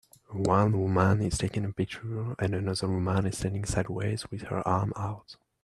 [0.33, 4.93] One woman is taking a picture and another woman is standing sideways with her arm
[4.95, 5.35] out